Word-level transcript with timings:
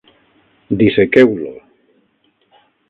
Dissequeu-lo! 0.77 1.55